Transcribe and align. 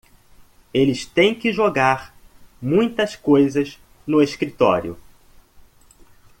Eles 0.73 1.05
têm 1.05 1.35
que 1.35 1.53
jogar 1.53 2.11
muitas 2.59 3.15
coisas 3.15 3.77
no 4.07 4.19
escritório 4.19 4.97